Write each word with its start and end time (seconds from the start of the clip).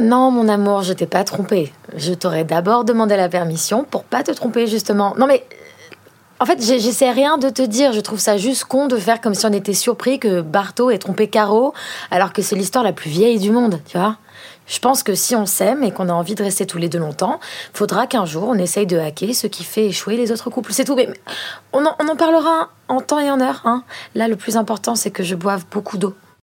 Non, 0.00 0.30
mon 0.30 0.48
amour, 0.48 0.82
je 0.82 0.94
t'ai 0.94 1.06
pas 1.06 1.24
trompé. 1.24 1.72
Je 1.94 2.14
t'aurais 2.14 2.44
d'abord 2.44 2.84
demandé 2.84 3.16
la 3.16 3.28
permission 3.28 3.84
pour 3.84 4.04
pas 4.04 4.22
te 4.22 4.30
tromper, 4.30 4.66
justement. 4.66 5.14
Non, 5.18 5.26
mais. 5.26 5.44
En 6.42 6.46
fait, 6.46 6.62
j'essaie 6.62 7.10
rien 7.10 7.36
de 7.36 7.50
te 7.50 7.60
dire. 7.60 7.92
Je 7.92 8.00
trouve 8.00 8.18
ça 8.18 8.38
juste 8.38 8.64
con 8.64 8.86
de 8.86 8.96
faire 8.96 9.20
comme 9.20 9.34
si 9.34 9.44
on 9.44 9.52
était 9.52 9.74
surpris 9.74 10.18
que 10.18 10.40
Barto 10.40 10.90
ait 10.90 10.96
trompé 10.96 11.28
Caro, 11.28 11.74
alors 12.10 12.32
que 12.32 12.40
c'est 12.40 12.56
l'histoire 12.56 12.82
la 12.82 12.94
plus 12.94 13.10
vieille 13.10 13.38
du 13.38 13.50
monde, 13.50 13.78
tu 13.86 13.98
vois. 13.98 14.16
Je 14.66 14.78
pense 14.78 15.02
que 15.02 15.14
si 15.14 15.36
on 15.36 15.44
s'aime 15.44 15.82
et 15.82 15.90
qu'on 15.90 16.08
a 16.08 16.12
envie 16.14 16.34
de 16.34 16.42
rester 16.42 16.64
tous 16.64 16.78
les 16.78 16.88
deux 16.88 16.98
longtemps, 16.98 17.40
faudra 17.74 18.06
qu'un 18.06 18.24
jour 18.24 18.44
on 18.48 18.54
essaye 18.54 18.86
de 18.86 18.98
hacker 18.98 19.34
ce 19.34 19.48
qui 19.48 19.64
fait 19.64 19.86
échouer 19.86 20.16
les 20.16 20.32
autres 20.32 20.48
couples. 20.48 20.72
C'est 20.72 20.84
tout. 20.84 20.94
Mais 20.94 21.10
on 21.74 21.84
en, 21.84 21.94
on 22.00 22.08
en 22.08 22.16
parlera 22.16 22.70
en 22.88 23.02
temps 23.02 23.18
et 23.18 23.30
en 23.30 23.40
heure. 23.40 23.60
Hein. 23.66 23.82
Là, 24.14 24.26
le 24.26 24.36
plus 24.36 24.56
important, 24.56 24.94
c'est 24.94 25.10
que 25.10 25.22
je 25.22 25.34
boive 25.34 25.66
beaucoup 25.70 25.98
d'eau. 25.98 26.14